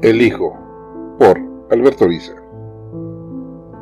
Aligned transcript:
El 0.00 0.22
Hijo, 0.22 0.56
por 1.18 1.40
Alberto 1.72 2.04
Ariza. 2.04 2.34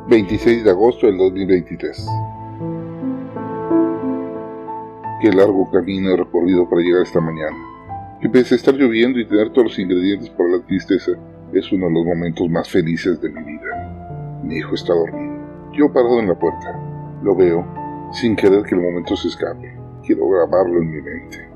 26 0.09 0.63
de 0.63 0.71
agosto 0.71 1.05
del 1.05 1.15
2023. 1.15 2.07
Qué 5.21 5.31
largo 5.31 5.69
camino 5.69 6.09
he 6.09 6.17
recorrido 6.17 6.67
para 6.67 6.81
llegar 6.81 7.03
esta 7.03 7.21
mañana. 7.21 7.55
Que 8.19 8.29
pese 8.29 8.55
estar 8.55 8.73
lloviendo 8.73 9.19
y 9.19 9.27
tener 9.27 9.51
todos 9.51 9.65
los 9.65 9.77
ingredientes 9.77 10.31
para 10.31 10.49
la 10.49 10.65
tristeza, 10.65 11.11
es 11.53 11.71
uno 11.71 11.85
de 11.85 11.93
los 11.93 12.05
momentos 12.05 12.49
más 12.49 12.67
felices 12.67 13.21
de 13.21 13.29
mi 13.29 13.43
vida. 13.43 14.41
Mi 14.43 14.55
hijo 14.55 14.73
está 14.73 14.95
dormido. 14.95 15.35
Yo 15.73 15.93
parado 15.93 16.19
en 16.19 16.29
la 16.29 16.39
puerta. 16.39 17.19
Lo 17.21 17.35
veo, 17.35 17.63
sin 18.11 18.35
querer 18.35 18.63
que 18.63 18.73
el 18.73 18.81
momento 18.81 19.15
se 19.15 19.27
escape. 19.27 19.71
Quiero 20.03 20.27
grabarlo 20.27 20.81
en 20.81 20.89
mi 20.89 20.99
mente. 20.99 21.47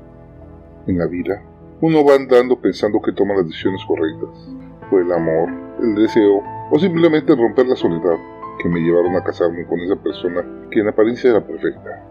En 0.86 0.98
la 0.98 1.06
vida, 1.06 1.42
uno 1.82 2.04
va 2.04 2.14
andando 2.14 2.60
pensando 2.60 3.02
que 3.02 3.10
toma 3.10 3.34
las 3.34 3.46
decisiones 3.46 3.84
correctas. 3.86 4.30
Fue 4.88 5.02
el 5.02 5.10
amor, 5.10 5.48
el 5.80 5.96
deseo 5.96 6.40
o 6.70 6.78
simplemente 6.78 7.34
romper 7.34 7.66
la 7.66 7.74
soledad 7.74 8.16
que 8.62 8.68
me 8.68 8.78
llevaron 8.78 9.16
a 9.16 9.24
casarme 9.24 9.66
con 9.66 9.80
esa 9.80 9.96
persona 9.96 10.46
que 10.70 10.78
en 10.78 10.88
apariencia 10.88 11.30
era 11.30 11.44
perfecta. 11.44 12.04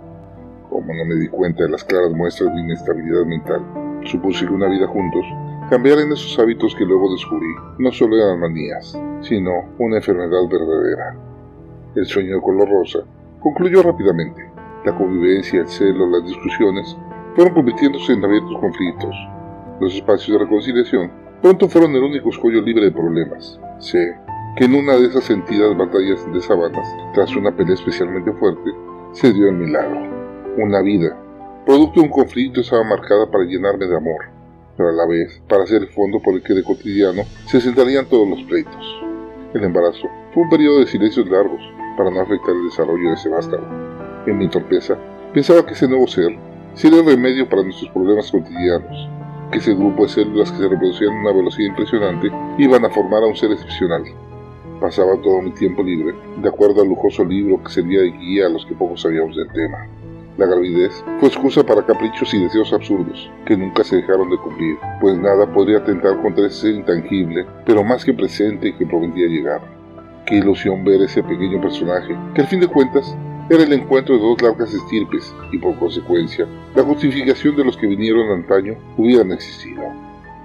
Como 0.69 0.93
no 0.93 1.05
me 1.05 1.15
di 1.15 1.29
cuenta 1.29 1.63
de 1.63 1.69
las 1.69 1.85
claras 1.85 2.11
muestras 2.11 2.53
de 2.53 2.59
inestabilidad 2.59 3.23
mental, 3.25 3.61
supuse 4.03 4.45
que 4.45 4.51
una 4.51 4.67
vida 4.67 4.87
juntos 4.87 5.25
cambiaran 5.69 6.11
esos 6.11 6.37
hábitos 6.37 6.75
que 6.75 6.83
luego 6.83 7.09
descubrí 7.13 7.55
no 7.79 7.93
solo 7.93 8.17
eran 8.17 8.41
manías, 8.41 8.99
sino 9.21 9.51
una 9.79 9.97
enfermedad 9.97 10.49
verdadera. 10.49 11.15
El 11.95 12.05
sueño 12.05 12.35
de 12.35 12.41
color 12.41 12.69
rosa 12.69 12.99
concluyó 13.39 13.83
rápidamente. 13.83 14.51
La 14.83 14.97
convivencia, 14.97 15.61
el 15.61 15.67
celo, 15.69 16.07
las 16.07 16.25
discusiones 16.25 16.97
fueron 17.35 17.53
convirtiéndose 17.53 18.11
en 18.11 18.25
abiertos 18.25 18.59
conflictos, 18.59 19.15
los 19.81 19.95
espacios 19.95 20.37
de 20.37 20.45
reconciliación 20.45 21.11
pronto 21.41 21.67
fueron 21.67 21.95
el 21.95 22.03
único 22.03 22.29
escollo 22.29 22.61
libre 22.61 22.85
de 22.85 22.91
problemas. 22.91 23.59
Sé 23.79 24.15
que 24.55 24.65
en 24.65 24.75
una 24.75 24.95
de 24.95 25.07
esas 25.07 25.23
sentidas 25.23 25.75
batallas 25.75 26.23
de 26.31 26.39
sabanas, 26.39 26.87
tras 27.15 27.35
una 27.35 27.55
pelea 27.55 27.73
especialmente 27.73 28.31
fuerte, 28.33 28.69
se 29.13 29.33
dio 29.33 29.47
el 29.47 29.55
milagro. 29.55 29.99
Una 30.57 30.81
vida, 30.81 31.17
producto 31.65 31.99
de 31.99 32.05
un 32.05 32.11
conflicto, 32.11 32.61
estaba 32.61 32.83
marcada 32.83 33.25
para 33.31 33.43
llenarme 33.43 33.87
de 33.87 33.97
amor, 33.97 34.25
pero 34.77 34.89
a 34.89 34.91
la 34.91 35.07
vez 35.07 35.41
para 35.49 35.65
ser 35.65 35.81
el 35.81 35.87
fondo 35.87 36.19
por 36.21 36.35
el 36.35 36.43
que 36.43 36.53
de 36.53 36.63
cotidiano 36.63 37.23
se 37.47 37.59
sentarían 37.59 38.05
todos 38.05 38.29
los 38.29 38.43
pleitos. 38.43 39.01
El 39.55 39.63
embarazo 39.63 40.07
fue 40.31 40.43
un 40.43 40.49
periodo 40.49 40.81
de 40.81 40.87
silencios 40.87 41.27
largos 41.27 41.61
para 41.97 42.11
no 42.11 42.21
afectar 42.21 42.53
el 42.55 42.65
desarrollo 42.65 43.09
de 43.09 43.15
ese 43.15 43.29
vástago. 43.29 43.65
En 44.27 44.37
mi 44.37 44.47
torpeza, 44.47 44.95
pensaba 45.33 45.65
que 45.65 45.73
ese 45.73 45.87
nuevo 45.87 46.05
ser 46.05 46.37
sería 46.75 46.99
el 46.99 47.07
remedio 47.07 47.49
para 47.49 47.63
nuestros 47.63 47.89
problemas 47.89 48.31
cotidianos, 48.31 49.09
que 49.51 49.59
ese 49.59 49.73
grupo 49.75 50.03
de 50.03 50.09
células 50.09 50.51
que 50.51 50.57
se 50.57 50.67
reproducían 50.67 51.11
a 51.11 51.21
una 51.21 51.33
velocidad 51.33 51.69
impresionante 51.69 52.31
iban 52.57 52.85
a 52.85 52.89
formar 52.89 53.23
a 53.23 53.27
un 53.27 53.35
ser 53.35 53.51
excepcional. 53.51 54.03
Pasaba 54.79 55.21
todo 55.21 55.41
mi 55.41 55.51
tiempo 55.51 55.83
libre, 55.83 56.15
de 56.41 56.49
acuerdo 56.49 56.81
al 56.81 56.87
lujoso 56.87 57.23
libro 57.23 57.61
que 57.63 57.71
servía 57.71 58.01
de 58.01 58.11
guía 58.11 58.47
a 58.47 58.49
los 58.49 58.65
que 58.65 58.73
poco 58.73 58.97
sabíamos 58.97 59.35
del 59.35 59.47
tema. 59.49 59.87
La 60.37 60.45
gravidez 60.45 61.03
fue 61.19 61.27
excusa 61.27 61.63
para 61.63 61.85
caprichos 61.85 62.33
y 62.33 62.41
deseos 62.41 62.71
absurdos, 62.73 63.29
que 63.45 63.57
nunca 63.57 63.83
se 63.83 63.97
dejaron 63.97 64.29
de 64.29 64.37
cumplir, 64.37 64.77
pues 65.01 65.17
nada 65.17 65.45
podría 65.45 65.79
atentar 65.79 66.21
contra 66.21 66.47
ese 66.47 66.61
ser 66.61 66.75
intangible, 66.75 67.45
pero 67.65 67.83
más 67.83 68.05
que 68.05 68.13
presente 68.13 68.69
y 68.69 68.73
que 68.73 68.87
prometía 68.87 69.27
llegar. 69.27 69.61
Qué 70.25 70.37
ilusión 70.37 70.85
ver 70.85 71.01
ese 71.01 71.21
pequeño 71.21 71.61
personaje, 71.61 72.15
que 72.33 72.41
al 72.41 72.47
fin 72.47 72.61
de 72.61 72.67
cuentas 72.67 73.15
era 73.51 73.63
el 73.63 73.73
encuentro 73.73 74.15
de 74.15 74.21
dos 74.21 74.41
largas 74.41 74.73
estirpes 74.73 75.35
y 75.51 75.57
por 75.57 75.77
consecuencia 75.77 76.47
la 76.73 76.83
justificación 76.83 77.57
de 77.57 77.65
los 77.65 77.75
que 77.75 77.85
vinieron 77.85 78.31
antaño 78.31 78.77
hubieran 78.97 79.33
existido. 79.33 79.81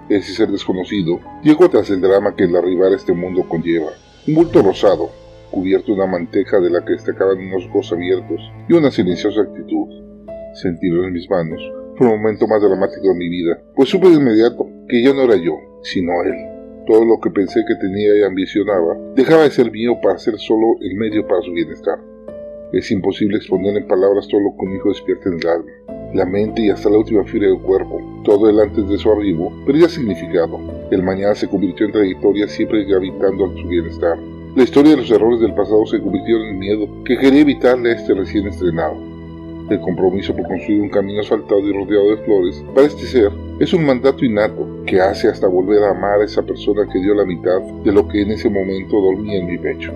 Ese 0.09 0.33
ser 0.33 0.51
desconocido 0.51 1.21
llegó 1.41 1.69
tras 1.71 1.89
el 1.91 2.01
drama 2.01 2.35
que 2.35 2.45
el 2.45 2.57
arribar 2.57 2.93
a 2.93 2.97
este 2.97 3.13
mundo 3.13 3.45
conlleva. 3.49 3.93
Un 4.27 4.35
bulto 4.35 4.61
rosado, 4.61 5.11
cubierto 5.53 5.93
de 5.93 5.99
una 5.99 6.07
manteca 6.07 6.59
de 6.59 6.69
la 6.69 6.85
que 6.85 6.95
destacaban 6.95 7.39
unos 7.39 7.67
ojos 7.67 7.93
abiertos 7.93 8.41
y 8.69 8.73
una 8.73 8.91
silenciosa 8.91 9.41
actitud. 9.43 9.87
Sentirlo 10.55 11.05
en 11.05 11.13
mis 11.13 11.31
manos 11.31 11.61
fue 11.97 12.09
el 12.09 12.19
momento 12.19 12.49
más 12.49 12.61
dramático 12.61 13.07
de 13.07 13.15
mi 13.15 13.29
vida, 13.29 13.57
pues 13.77 13.89
supe 13.89 14.09
de 14.09 14.17
inmediato 14.17 14.67
que 14.89 15.01
ya 15.01 15.15
no 15.15 15.23
era 15.23 15.37
yo, 15.37 15.55
sino 15.85 16.11
él. 16.25 16.35
Todo 16.89 17.05
lo 17.05 17.21
que 17.21 17.31
pensé 17.31 17.61
que 17.67 17.77
tenía 17.77 18.17
y 18.17 18.25
ambicionaba 18.25 18.97
dejaba 19.15 19.45
de 19.45 19.51
ser 19.53 19.71
mío 19.71 19.93
para 20.03 20.19
ser 20.19 20.37
solo 20.39 20.77
el 20.81 20.97
medio 20.97 21.25
para 21.27 21.43
su 21.43 21.53
bienestar. 21.53 21.99
Es 22.73 22.91
imposible 22.91 23.37
exponer 23.37 23.77
en 23.77 23.87
palabras 23.87 24.27
todo 24.27 24.41
lo 24.41 24.51
que 24.57 24.67
un 24.67 24.75
hijo 24.75 24.89
despierta 24.89 25.29
en 25.29 25.39
el 25.41 25.49
alma, 25.49 25.71
la 26.15 26.27
mente 26.27 26.63
y 26.63 26.71
hasta 26.71 26.91
la 26.91 26.99
última 26.99 27.23
fibra 27.25 27.49
del 27.49 27.61
cuerpo. 27.61 28.01
Todo 28.25 28.51
el 28.51 28.59
antes 28.59 28.89
de 28.89 28.99
su 28.99 29.11
arribo 29.11 29.53
perdía 29.65 29.89
significado. 29.89 30.59
El 30.91 31.03
mañana 31.05 31.35
se 31.37 31.49
convirtió 31.49 31.87
en 31.87 31.93
trayectoria 31.93 32.49
siempre 32.49 32.85
gravitando 32.85 33.47
a 33.47 33.57
su 33.57 33.69
bienestar. 33.69 34.19
La 34.57 34.65
historia 34.65 34.93
de 34.93 34.97
los 34.97 35.11
errores 35.11 35.41
del 35.41 35.55
pasado 35.55 35.87
se 35.87 36.01
convirtió 36.01 36.39
en 36.39 36.49
el 36.49 36.55
miedo 36.57 36.89
que 37.05 37.17
quería 37.17 37.43
evitarle 37.43 37.91
a 37.91 37.95
este 37.95 38.15
recién 38.15 38.49
estrenado. 38.49 38.97
El 39.71 39.81
compromiso 39.81 40.35
por 40.35 40.47
construir 40.49 40.81
un 40.81 40.89
camino 40.89 41.21
asfaltado 41.21 41.61
y 41.61 41.73
rodeado 41.73 42.11
de 42.11 42.17
flores 42.25 42.65
para 42.75 42.87
este 42.87 43.05
ser 43.05 43.31
es 43.61 43.73
un 43.75 43.85
mandato 43.85 44.25
innato 44.25 44.85
que 44.87 45.01
hace 45.01 45.29
hasta 45.29 45.47
volver 45.47 45.83
a 45.85 45.91
amar 45.91 46.21
a 46.21 46.25
esa 46.25 46.43
persona 46.43 46.89
que 46.93 47.01
dio 47.01 47.15
la 47.15 47.25
mitad 47.25 47.61
de 47.85 47.93
lo 47.93 48.09
que 48.09 48.23
en 48.23 48.33
ese 48.33 48.51
momento 48.51 49.01
dormía 49.01 49.39
en 49.39 49.47
mi 49.47 49.59
pecho. 49.59 49.93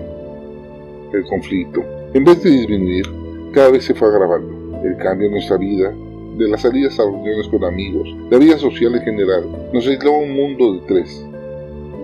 El 1.13 1.25
conflicto, 1.25 1.83
en 2.13 2.25
vez 2.25 2.43
de 2.43 2.49
disminuir, 2.49 3.05
cada 3.53 3.71
vez 3.71 3.85
se 3.85 3.93
fue 3.93 4.09
agravando. 4.09 4.81
El 4.83 4.97
cambio 4.97 5.27
en 5.27 5.33
nuestra 5.33 5.57
vida, 5.57 5.93
de 6.37 6.47
las 6.49 6.61
salidas 6.61 6.99
a 6.99 7.03
reuniones 7.03 7.47
con 7.47 7.63
amigos, 7.63 8.07
la 8.29 8.37
vida 8.37 8.57
social 8.57 8.95
en 8.95 9.01
general, 9.01 9.45
nos 9.71 9.87
aisló 9.87 10.17
un 10.17 10.31
mundo 10.31 10.73
de 10.73 10.81
tres. 10.87 11.25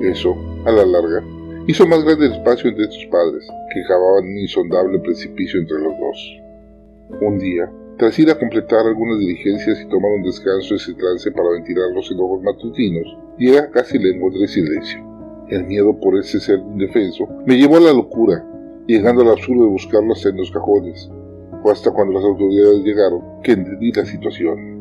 Eso, 0.02 0.38
a 0.66 0.72
la 0.72 0.86
larga, 0.86 1.24
hizo 1.68 1.86
más 1.88 2.06
grande 2.06 2.28
el 2.28 2.34
espacio 2.34 2.70
entre 2.70 2.86
estos 2.86 3.06
padres, 3.08 3.48
que 3.74 3.84
cavaban 3.84 4.24
un 4.24 4.38
insondable 4.38 5.00
precipicio 5.00 5.60
entre 5.60 5.80
los 5.80 5.94
dos. 6.00 6.42
Un 7.22 7.40
día, 7.40 7.70
tras 7.98 8.18
ir 8.18 8.30
a 8.32 8.40
completar 8.40 8.86
algunas 8.86 9.20
diligencias 9.20 9.82
y 9.82 9.90
tomar 9.90 10.12
un 10.12 10.24
descanso 10.24 10.70
de 10.70 10.76
ese 10.78 10.94
trance 10.94 11.32
para 11.32 11.50
ventilar 11.50 11.90
los 11.94 12.10
enojos 12.12 12.42
matutinos, 12.44 13.18
llega 13.38 13.72
casi 13.72 13.98
lengua 13.98 14.32
de 14.32 14.48
silencio. 14.48 15.00
El 15.50 15.66
miedo 15.66 16.00
por 16.00 16.18
ese 16.18 16.40
ser 16.40 16.60
indefenso 16.60 17.28
me 17.46 17.58
llevó 17.58 17.78
a 17.78 17.82
la 17.82 17.94
locura 17.94 18.46
llegando 18.88 19.22
al 19.22 19.32
absurdo 19.32 19.64
de 19.64 19.70
buscarlos 19.70 20.26
en 20.26 20.38
los 20.38 20.50
cajones. 20.50 21.12
Fue 21.62 21.74
hasta 21.74 21.92
cuando 21.92 22.14
las 22.14 22.24
autoridades 22.24 22.84
llegaron 22.84 23.22
que 23.44 23.52
entendí 23.52 23.92
la 23.92 24.06
situación. 24.06 24.78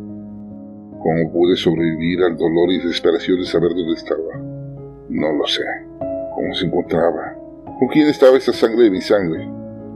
¿Cómo 1.03 1.33
pude 1.33 1.57
sobrevivir 1.57 2.23
al 2.23 2.37
dolor 2.37 2.71
y 2.71 2.79
desesperación 2.79 3.41
de 3.41 3.47
saber 3.47 3.71
dónde 3.71 3.95
estaba? 3.95 4.39
No 5.09 5.33
lo 5.33 5.47
sé. 5.47 5.65
¿Cómo 6.35 6.55
se 6.55 6.67
encontraba? 6.67 7.37
¿Con 7.79 7.89
quién 7.89 8.09
estaba 8.09 8.37
esa 8.37 8.53
sangre 8.53 8.85
de 8.85 8.91
mi 8.91 9.01
sangre? 9.01 9.43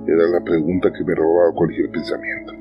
Era 0.06 0.26
la 0.26 0.42
pregunta 0.42 0.92
que 0.92 1.04
me 1.04 1.14
robaba 1.14 1.54
cualquier 1.54 1.90
pensamiento. 1.90 2.52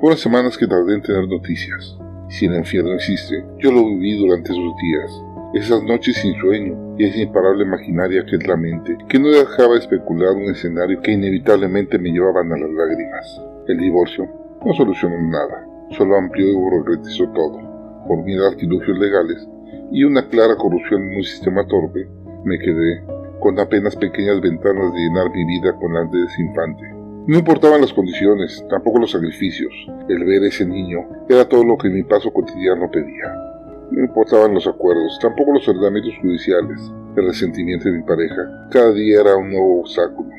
Fueron 0.00 0.18
semanas 0.18 0.58
que 0.58 0.66
tardé 0.66 0.94
en 0.94 1.02
tener 1.02 1.28
noticias. 1.28 1.96
Si 2.28 2.46
el 2.46 2.56
infierno 2.56 2.94
existe, 2.94 3.44
yo 3.58 3.70
lo 3.70 3.86
viví 3.86 4.18
durante 4.18 4.52
esos 4.52 4.76
días 4.82 5.23
esas 5.54 5.84
noches 5.84 6.16
sin 6.16 6.34
sueño 6.34 6.96
y 6.98 7.04
esa 7.04 7.18
imparable 7.18 7.64
maquinaria 7.64 8.26
que 8.26 8.36
es 8.36 8.46
la 8.46 8.56
mente, 8.56 8.98
que 9.08 9.20
no 9.20 9.28
dejaba 9.28 9.74
de 9.74 9.80
especular 9.80 10.32
un 10.32 10.50
escenario 10.50 11.00
que 11.00 11.12
inevitablemente 11.12 11.96
me 11.98 12.10
llevaban 12.10 12.52
a 12.52 12.56
las 12.56 12.70
lágrimas. 12.70 13.40
El 13.68 13.78
divorcio 13.78 14.28
no 14.64 14.74
solucionó 14.74 15.16
nada, 15.22 15.64
solo 15.90 16.16
amplió 16.16 16.50
y 16.50 16.54
burocratizó 16.54 17.28
todo. 17.30 18.04
Por 18.08 18.24
mil 18.24 18.42
artilugios 18.42 18.98
legales 18.98 19.48
y 19.92 20.02
una 20.02 20.28
clara 20.28 20.56
corrupción 20.56 21.02
en 21.02 21.18
un 21.18 21.22
sistema 21.22 21.64
torpe, 21.68 22.08
me 22.44 22.58
quedé 22.58 23.04
con 23.38 23.58
apenas 23.60 23.94
pequeñas 23.94 24.40
ventanas 24.40 24.92
de 24.92 25.00
llenar 25.00 25.30
mi 25.30 25.44
vida 25.44 25.74
con 25.76 25.94
las 25.94 26.10
de 26.10 26.24
ese 26.24 26.42
infante. 26.42 26.82
No 27.26 27.38
importaban 27.38 27.80
las 27.80 27.92
condiciones, 27.92 28.64
tampoco 28.68 28.98
los 28.98 29.12
sacrificios. 29.12 29.72
El 30.08 30.24
ver 30.24 30.42
a 30.42 30.48
ese 30.48 30.66
niño 30.66 30.98
era 31.28 31.48
todo 31.48 31.64
lo 31.64 31.78
que 31.78 31.88
mi 31.88 32.02
paso 32.02 32.32
cotidiano 32.32 32.90
pedía. 32.90 33.53
No 33.90 34.00
importaban 34.00 34.54
los 34.54 34.66
acuerdos, 34.66 35.18
tampoco 35.20 35.52
los 35.52 35.68
ordenamientos 35.68 36.14
judiciales. 36.20 36.80
El 37.16 37.26
resentimiento 37.26 37.88
de 37.88 37.98
mi 37.98 38.02
pareja 38.02 38.68
cada 38.70 38.92
día 38.92 39.20
era 39.20 39.36
un 39.36 39.50
nuevo 39.50 39.80
obstáculo. 39.80 40.30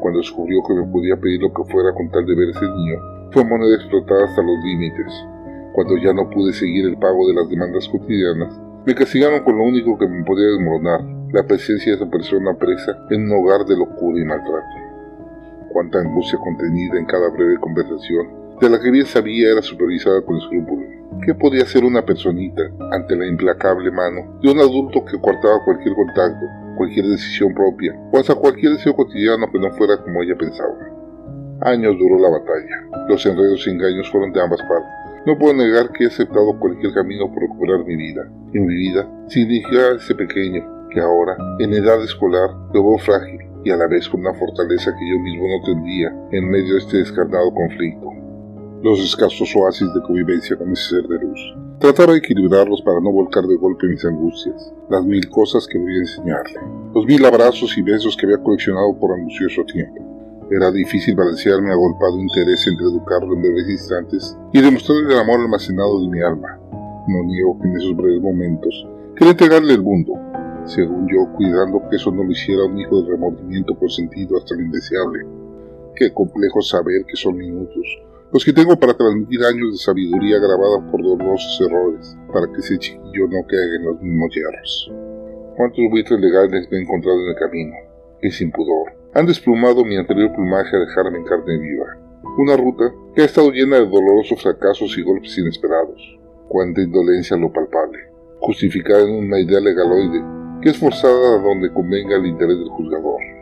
Cuando 0.00 0.18
descubrió 0.18 0.62
que 0.66 0.74
me 0.74 0.86
podía 0.86 1.16
pedir 1.16 1.40
lo 1.40 1.52
que 1.52 1.64
fuera 1.70 1.92
con 1.94 2.10
tal 2.10 2.26
de 2.26 2.34
ver 2.34 2.48
a 2.48 2.50
ese 2.50 2.66
niño, 2.66 2.98
fue 3.30 3.44
moneda 3.44 3.76
explotada 3.76 4.24
hasta 4.24 4.42
los 4.42 4.58
límites. 4.64 5.12
Cuando 5.72 5.96
ya 5.96 6.12
no 6.12 6.28
pude 6.28 6.52
seguir 6.52 6.86
el 6.86 6.98
pago 6.98 7.28
de 7.28 7.34
las 7.34 7.48
demandas 7.48 7.88
cotidianas, 7.88 8.60
me 8.84 8.94
castigaron 8.94 9.44
con 9.44 9.58
lo 9.58 9.64
único 9.64 9.98
que 9.98 10.08
me 10.08 10.24
podía 10.24 10.46
desmoronar, 10.46 11.00
la 11.32 11.42
presencia 11.44 11.92
de 11.92 11.96
esa 11.96 12.10
persona 12.10 12.54
presa 12.54 12.96
en 13.10 13.30
un 13.30 13.32
hogar 13.32 13.64
de 13.66 13.76
locura 13.76 14.20
y 14.20 14.24
maltrato. 14.24 14.66
Cuánta 15.72 16.00
angustia 16.00 16.38
contenida 16.38 16.98
en 16.98 17.04
cada 17.04 17.28
breve 17.30 17.58
conversación, 17.58 18.28
de 18.60 18.68
la 18.68 18.80
que 18.80 18.90
bien 18.90 19.06
sabía 19.06 19.52
era 19.52 19.62
supervisada 19.62 20.20
con 20.22 20.36
escrúpulos. 20.36 20.88
¿Qué 21.24 21.34
podía 21.34 21.62
hacer 21.62 21.84
una 21.84 22.04
personita 22.04 22.62
ante 22.92 23.16
la 23.16 23.26
implacable 23.26 23.90
mano 23.90 24.38
de 24.42 24.50
un 24.50 24.58
adulto 24.58 25.04
que 25.04 25.20
cortaba 25.20 25.64
cualquier 25.64 25.94
contacto, 25.94 26.46
cualquier 26.76 27.06
decisión 27.06 27.54
propia 27.54 27.94
o 28.12 28.18
hasta 28.18 28.34
cualquier 28.34 28.72
deseo 28.72 28.94
cotidiano 28.94 29.50
que 29.50 29.58
no 29.58 29.70
fuera 29.72 29.96
como 30.02 30.22
ella 30.22 30.36
pensaba? 30.36 30.74
Años 31.62 31.96
duró 31.98 32.18
la 32.18 32.30
batalla. 32.30 33.06
Los 33.08 33.26
enredos 33.26 33.66
y 33.66 33.70
engaños 33.70 34.10
fueron 34.10 34.32
de 34.32 34.40
ambas 34.40 34.60
partes. 34.62 34.98
No 35.26 35.36
puedo 35.36 35.54
negar 35.54 35.90
que 35.92 36.04
he 36.04 36.06
aceptado 36.06 36.58
cualquier 36.58 36.94
camino 36.94 37.32
por 37.32 37.42
recuperar 37.42 37.84
mi 37.84 37.96
vida. 37.96 38.28
Y 38.52 38.60
mi 38.60 38.74
vida 38.74 39.08
significa 39.26 39.96
ese 39.96 40.14
pequeño, 40.14 40.88
que 40.90 41.00
ahora, 41.00 41.36
en 41.58 41.74
edad 41.74 42.02
escolar, 42.02 42.50
lo 42.72 42.82
veo 42.82 42.98
frágil 42.98 43.40
y 43.64 43.70
a 43.70 43.76
la 43.76 43.88
vez 43.88 44.08
con 44.08 44.20
una 44.20 44.34
fortaleza 44.34 44.92
que 44.92 45.10
yo 45.10 45.18
mismo 45.18 45.46
no 45.48 45.64
tendría 45.64 46.14
en 46.30 46.48
medio 46.48 46.74
de 46.74 46.78
este 46.78 46.98
descarnado 46.98 47.52
conflicto. 47.52 48.17
Los 48.80 49.00
escasos 49.00 49.52
oasis 49.56 49.92
de 49.92 50.00
convivencia 50.02 50.56
con 50.56 50.70
ese 50.70 50.90
ser 50.90 51.08
de 51.08 51.18
luz. 51.18 51.40
Trataba 51.80 52.12
de 52.12 52.18
equilibrarlos 52.18 52.80
para 52.82 53.00
no 53.00 53.10
volcar 53.10 53.44
de 53.44 53.56
golpe 53.56 53.88
mis 53.88 54.04
angustias, 54.04 54.72
las 54.88 55.04
mil 55.04 55.28
cosas 55.30 55.66
que 55.66 55.80
debía 55.80 55.98
enseñarle, 55.98 56.60
los 56.94 57.04
mil 57.04 57.24
abrazos 57.24 57.76
y 57.76 57.82
besos 57.82 58.16
que 58.16 58.26
había 58.26 58.38
coleccionado 58.38 58.96
por 59.00 59.18
angustioso 59.18 59.64
tiempo. 59.64 60.46
Era 60.48 60.70
difícil 60.70 61.16
balancear 61.16 61.60
mi 61.60 61.70
agolpado 61.70 62.20
interés 62.20 62.68
entre 62.68 62.86
educarlo 62.86 63.34
en 63.34 63.42
breves 63.42 63.68
instantes 63.68 64.38
y 64.52 64.60
demostrarle 64.60 65.12
el 65.12 65.18
amor 65.18 65.40
almacenado 65.40 66.00
de 66.00 66.08
mi 66.08 66.22
alma. 66.22 66.60
No 67.08 67.24
niego 67.24 67.58
que 67.60 67.66
en 67.66 67.76
esos 67.78 67.96
breves 67.96 68.22
momentos 68.22 68.86
quería 69.16 69.32
entregarle 69.32 69.74
el 69.74 69.82
mundo, 69.82 70.12
según 70.66 71.08
yo, 71.08 71.26
cuidando 71.34 71.82
que 71.90 71.96
eso 71.96 72.12
no 72.12 72.22
lo 72.22 72.30
hiciera 72.30 72.64
un 72.64 72.78
hijo 72.78 73.02
de 73.02 73.10
remordimiento 73.10 73.76
consentido 73.76 74.36
hasta 74.36 74.54
lo 74.54 74.62
indeseable. 74.62 75.26
Qué 75.96 76.12
complejo 76.12 76.62
saber 76.62 77.04
que 77.06 77.16
son 77.16 77.36
minutos, 77.36 77.84
los 78.32 78.44
que 78.44 78.52
tengo 78.52 78.78
para 78.78 78.94
transmitir 78.94 79.42
años 79.42 79.72
de 79.72 79.78
sabiduría 79.78 80.38
grabada 80.38 80.90
por 80.90 81.02
dolorosos 81.02 81.60
errores, 81.60 82.16
para 82.32 82.46
que 82.52 82.58
ese 82.58 82.78
chiquillo 82.78 83.26
no 83.28 83.46
caiga 83.46 83.76
en 83.78 83.84
los 83.84 84.00
mismos 84.02 84.34
hierros. 84.34 84.92
¿Cuántos 85.56 85.84
buitres 85.90 86.20
legales 86.20 86.68
me 86.70 86.78
he 86.78 86.82
encontrado 86.82 87.18
en 87.20 87.28
el 87.30 87.36
camino? 87.36 87.74
Y 88.20 88.30
sin 88.30 88.50
pudor. 88.50 88.92
Han 89.14 89.26
desplumado 89.26 89.84
mi 89.84 89.96
anterior 89.96 90.32
plumaje 90.34 90.76
a 90.76 90.80
dejarme 90.80 91.18
en 91.18 91.24
carne 91.24 91.58
viva. 91.58 91.86
Una 92.36 92.56
ruta 92.56 92.92
que 93.14 93.22
ha 93.22 93.24
estado 93.24 93.50
llena 93.50 93.76
de 93.76 93.86
dolorosos 93.86 94.42
fracasos 94.42 94.96
y 94.98 95.02
golpes 95.02 95.38
inesperados. 95.38 96.18
Cuánta 96.48 96.82
indolencia 96.82 97.36
lo 97.36 97.52
palpable, 97.52 97.98
justificada 98.40 99.02
en 99.02 99.14
una 99.14 99.40
idea 99.40 99.60
legaloide 99.60 100.22
que 100.60 100.70
es 100.70 100.78
forzada 100.78 101.36
a 101.36 101.42
donde 101.42 101.72
convenga 101.72 102.16
el 102.16 102.26
interés 102.26 102.58
del 102.58 102.68
juzgador. 102.68 103.37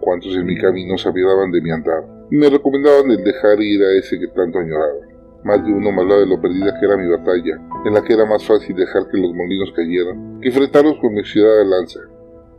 Cuántos 0.00 0.34
en 0.34 0.46
mi 0.46 0.56
camino 0.56 0.96
se 0.96 1.08
apiadaban 1.08 1.50
de 1.50 1.60
mi 1.60 1.70
andar 1.70 2.04
y 2.30 2.36
me 2.36 2.48
recomendaban 2.48 3.10
el 3.10 3.22
dejar 3.22 3.60
ir 3.60 3.82
a 3.82 3.98
ese 3.98 4.18
que 4.18 4.28
tanto 4.28 4.58
añoraba. 4.58 5.06
Más 5.44 5.64
de 5.64 5.72
uno 5.72 5.90
me 5.92 6.02
hablaba 6.02 6.20
de 6.20 6.26
lo 6.26 6.40
perdida 6.40 6.78
que 6.78 6.86
era 6.86 6.96
mi 6.96 7.08
batalla, 7.08 7.58
en 7.84 7.94
la 7.94 8.02
que 8.02 8.12
era 8.12 8.26
más 8.26 8.44
fácil 8.44 8.76
dejar 8.76 9.08
que 9.08 9.18
los 9.18 9.34
molinos 9.34 9.72
cayeran 9.74 10.40
que 10.40 10.48
enfrentarlos 10.48 10.98
con 11.00 11.14
mi 11.14 11.24
ciudad 11.24 11.58
de 11.58 11.64
lanza. 11.64 12.00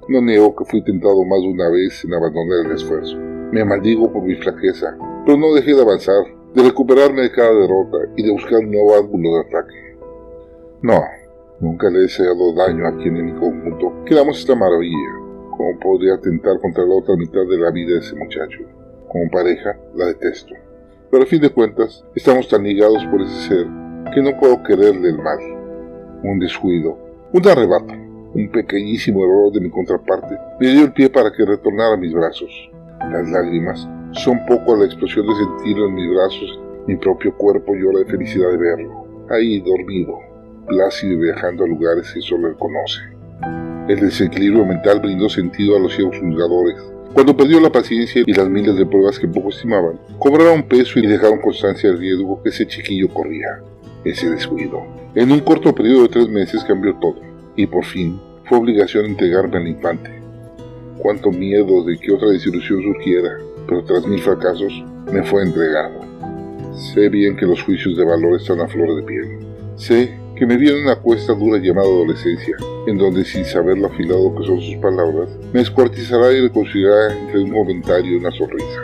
No 0.07 0.21
niego 0.21 0.55
que 0.55 0.65
fui 0.65 0.83
tentado 0.83 1.23
más 1.23 1.41
de 1.41 1.47
una 1.47 1.69
vez 1.69 2.03
en 2.03 2.13
abandonar 2.13 2.65
el 2.65 2.71
esfuerzo. 2.71 3.17
Me 3.51 3.63
maldigo 3.63 4.11
por 4.11 4.23
mi 4.23 4.35
flaqueza, 4.35 4.97
pero 5.25 5.37
no 5.37 5.53
dejé 5.53 5.75
de 5.75 5.81
avanzar, 5.81 6.23
de 6.55 6.63
recuperarme 6.63 7.21
de 7.21 7.31
cada 7.31 7.53
derrota 7.53 7.97
y 8.15 8.23
de 8.23 8.31
buscar 8.31 8.59
un 8.59 8.71
nuevo 8.71 8.95
ángulo 8.95 9.29
de 9.35 9.39
ataque. 9.41 9.97
No, 10.81 11.01
Nunca 11.61 11.91
le 11.91 11.99
he 11.99 12.01
deseado 12.01 12.53
daño 12.55 12.87
a 12.87 12.97
quien 12.97 13.17
en 13.17 13.25
mi 13.27 13.31
conjunto 13.33 13.93
quedamos 14.03 14.39
esta 14.39 14.55
maravilla. 14.55 15.20
¿Cómo 15.61 15.77
podría 15.77 16.15
atentar 16.15 16.59
contra 16.59 16.83
la 16.87 16.95
otra 16.95 17.15
mitad 17.15 17.45
de 17.47 17.55
la 17.55 17.69
vida 17.69 17.93
de 17.93 17.99
ese 17.99 18.15
muchacho? 18.15 18.63
Como 19.07 19.29
pareja, 19.29 19.77
la 19.93 20.07
detesto. 20.07 20.55
Pero 21.11 21.21
a 21.21 21.27
fin 21.27 21.39
de 21.39 21.51
cuentas, 21.51 22.03
estamos 22.15 22.47
tan 22.47 22.63
ligados 22.63 23.05
por 23.11 23.21
ese 23.21 23.47
ser 23.47 23.67
que 24.11 24.23
no 24.23 24.35
puedo 24.39 24.63
quererle 24.63 25.09
el 25.09 25.19
mal. 25.19 25.37
Un 26.23 26.39
descuido, 26.39 26.97
un 27.31 27.47
arrebato, 27.47 27.93
un 27.93 28.51
pequeñísimo 28.51 29.23
error 29.23 29.53
de 29.53 29.61
mi 29.61 29.69
contraparte 29.69 30.35
me 30.59 30.67
dio 30.67 30.85
el 30.85 30.93
pie 30.93 31.11
para 31.11 31.31
que 31.31 31.45
retornara 31.45 31.93
a 31.93 31.97
mis 31.97 32.11
brazos. 32.11 32.49
Las 33.11 33.29
lágrimas 33.29 33.87
son 34.13 34.43
poco 34.47 34.73
a 34.73 34.79
la 34.79 34.85
explosión 34.85 35.27
de 35.27 35.35
sentirlo 35.35 35.89
en 35.89 35.93
mis 35.93 36.09
brazos. 36.09 36.59
Mi 36.87 36.95
propio 36.95 37.37
cuerpo 37.37 37.75
llora 37.75 37.99
de 37.99 38.05
felicidad 38.05 38.49
de 38.49 38.57
verlo, 38.57 39.05
ahí 39.29 39.61
dormido, 39.61 40.17
plácido 40.65 41.19
viajando 41.19 41.65
a 41.65 41.67
lugares 41.67 42.11
que 42.11 42.21
solo 42.21 42.47
él 42.47 42.55
conoce. 42.57 43.10
El 43.91 43.99
desequilibrio 43.99 44.65
mental 44.65 45.01
brindó 45.01 45.27
sentido 45.27 45.75
a 45.75 45.79
los 45.81 45.93
ciegos 45.93 46.17
juzgadores. 46.17 46.77
Cuando 47.11 47.35
perdió 47.35 47.59
la 47.59 47.73
paciencia 47.73 48.23
y 48.25 48.31
las 48.31 48.47
miles 48.47 48.77
de 48.77 48.85
pruebas 48.85 49.19
que 49.19 49.27
poco 49.27 49.49
estimaban, 49.49 49.99
cobraron 50.17 50.63
peso 50.63 50.97
y 50.97 51.05
dejaron 51.05 51.41
constancia 51.41 51.89
del 51.89 51.99
riesgo 51.99 52.41
que 52.41 52.51
ese 52.51 52.65
chiquillo 52.65 53.09
corría. 53.09 53.59
Ese 54.05 54.29
descuido. 54.29 54.81
En 55.13 55.29
un 55.29 55.41
corto 55.41 55.75
periodo 55.75 56.03
de 56.03 56.07
tres 56.07 56.29
meses 56.29 56.63
cambió 56.63 56.95
todo, 57.01 57.19
y 57.57 57.67
por 57.67 57.83
fin 57.83 58.17
fue 58.45 58.59
obligación 58.59 59.07
entregarme 59.07 59.57
al 59.57 59.67
infante. 59.67 60.09
Cuánto 60.97 61.29
miedo 61.29 61.83
de 61.83 61.97
que 61.97 62.13
otra 62.13 62.29
desilusión 62.29 62.81
surgiera, 62.81 63.39
pero 63.67 63.83
tras 63.83 64.07
mil 64.07 64.21
fracasos 64.21 64.71
me 65.11 65.21
fue 65.23 65.43
entregado. 65.43 65.99
Sé 66.93 67.09
bien 67.09 67.35
que 67.35 67.45
los 67.45 67.61
juicios 67.61 67.97
de 67.97 68.05
valor 68.05 68.39
están 68.39 68.61
a 68.61 68.69
flor 68.69 68.95
de 68.95 69.03
piel. 69.03 69.39
Sé 69.75 70.20
que 70.41 70.47
me 70.47 70.57
dio 70.57 70.75
una 70.75 70.95
cuesta 70.95 71.35
dura 71.35 71.59
llamada 71.59 71.85
adolescencia, 71.85 72.55
en 72.87 72.97
donde 72.97 73.23
sin 73.23 73.45
saber 73.45 73.77
lo 73.77 73.85
afilado 73.85 74.35
que 74.35 74.43
son 74.43 74.59
sus 74.59 74.75
palabras, 74.77 75.29
me 75.53 75.59
descuartizará 75.59 76.31
y 76.31 76.41
reconstruirá 76.41 77.13
entre 77.15 77.43
un 77.43 77.51
momentario 77.51 78.13
y 78.13 78.15
una 78.15 78.31
sonrisa. 78.31 78.81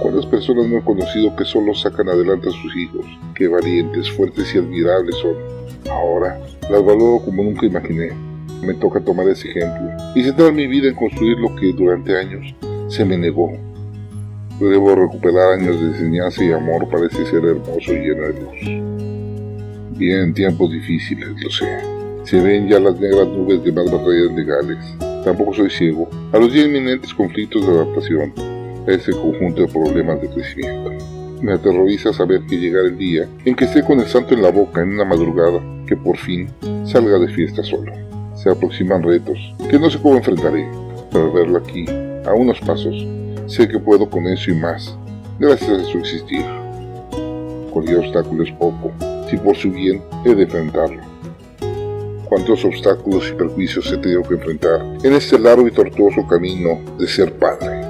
¿Cuántas 0.00 0.24
personas 0.26 0.68
no 0.68 0.78
he 0.78 0.84
conocido 0.84 1.34
que 1.34 1.44
solo 1.44 1.74
sacan 1.74 2.10
adelante 2.10 2.48
a 2.48 2.52
sus 2.52 2.76
hijos? 2.76 3.04
Qué 3.34 3.48
valientes, 3.48 4.08
fuertes 4.12 4.54
y 4.54 4.58
admirables 4.58 5.16
son. 5.16 5.34
Ahora 5.90 6.38
las 6.70 6.84
valoro 6.84 7.24
como 7.24 7.42
nunca 7.42 7.66
imaginé. 7.66 8.12
Me 8.64 8.74
toca 8.74 9.00
tomar 9.00 9.26
ese 9.26 9.48
ejemplo 9.48 9.90
y 10.14 10.22
centrar 10.22 10.52
mi 10.52 10.68
vida 10.68 10.90
en 10.90 10.94
construir 10.94 11.36
lo 11.38 11.56
que 11.56 11.72
durante 11.72 12.16
años 12.16 12.54
se 12.86 13.04
me 13.04 13.18
negó. 13.18 13.50
Debo 14.60 14.94
recuperar 14.94 15.58
años 15.58 15.80
de 15.80 15.88
enseñanza 15.88 16.44
y 16.44 16.52
amor 16.52 16.88
para 16.88 17.08
ese 17.08 17.26
ser 17.26 17.44
hermoso 17.44 17.92
y 17.92 17.98
lleno 17.98 18.22
de 18.22 18.40
luz. 18.40 19.13
Vienen 19.96 20.34
tiempos 20.34 20.72
difíciles, 20.72 21.28
lo 21.40 21.50
sé. 21.50 21.66
Se 22.24 22.40
ven 22.40 22.68
ya 22.68 22.80
las 22.80 22.98
negras 22.98 23.28
nubes 23.28 23.62
de 23.62 23.70
más 23.70 23.84
batallas 23.84 24.32
legales. 24.34 24.78
Tampoco 25.24 25.54
soy 25.54 25.70
ciego 25.70 26.08
a 26.32 26.38
los 26.38 26.52
ya 26.52 26.62
inminentes 26.62 27.14
conflictos 27.14 27.64
de 27.64 27.72
adaptación 27.72 28.32
a 28.88 28.90
ese 28.90 29.12
conjunto 29.12 29.62
de 29.62 29.68
problemas 29.68 30.20
de 30.20 30.28
crecimiento. 30.30 30.90
Me 31.40 31.52
aterroriza 31.52 32.12
saber 32.12 32.40
que 32.48 32.58
llegará 32.58 32.88
el 32.88 32.98
día 32.98 33.28
en 33.44 33.54
que 33.54 33.66
esté 33.66 33.84
con 33.84 34.00
el 34.00 34.06
santo 34.06 34.34
en 34.34 34.42
la 34.42 34.50
boca 34.50 34.82
en 34.82 34.94
una 34.94 35.04
madrugada, 35.04 35.60
que 35.86 35.96
por 35.96 36.16
fin 36.16 36.48
salga 36.84 37.18
de 37.18 37.28
fiesta 37.28 37.62
solo. 37.62 37.92
Se 38.34 38.50
aproximan 38.50 39.02
retos 39.02 39.38
que 39.70 39.78
no 39.78 39.90
sé 39.90 40.00
cómo 40.00 40.16
enfrentaré, 40.16 40.66
pero 41.12 41.32
verlo 41.32 41.58
aquí, 41.58 41.86
a 42.26 42.32
unos 42.34 42.58
pasos, 42.60 43.06
sé 43.46 43.68
que 43.68 43.78
puedo 43.78 44.10
con 44.10 44.26
eso 44.26 44.50
y 44.50 44.54
más, 44.54 44.96
gracias 45.38 45.70
a 45.70 45.84
su 45.84 45.98
existir. 45.98 46.44
Cualquier 47.70 47.98
obstáculo 47.98 48.42
es 48.42 48.50
poco 48.52 48.92
si 49.28 49.36
por 49.36 49.56
su 49.56 49.70
bien 49.70 50.02
he 50.24 50.34
de 50.34 50.44
enfrentarlo. 50.44 51.02
Cuántos 52.28 52.64
obstáculos 52.64 53.28
y 53.30 53.34
perjuicios 53.34 53.90
he 53.92 53.98
tenido 53.98 54.22
que 54.22 54.34
enfrentar 54.34 54.80
en 55.02 55.12
este 55.12 55.38
largo 55.38 55.68
y 55.68 55.70
tortuoso 55.70 56.26
camino 56.26 56.80
de 56.98 57.06
ser 57.06 57.32
padre. 57.34 57.80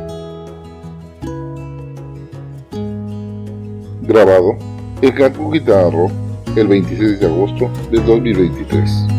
Grabado 4.03 4.57
en 5.01 5.13
Cancún 5.13 5.53
Guitarro 5.53 6.11
el 6.57 6.69
26 6.69 7.21
de 7.21 7.27
agosto 7.27 7.71
de 7.91 8.01
2023. 8.01 9.14